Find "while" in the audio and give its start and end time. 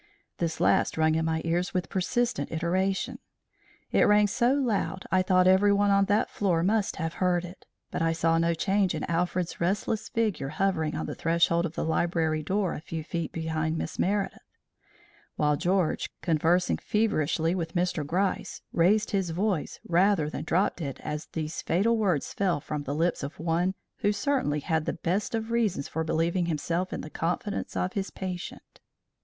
15.35-15.55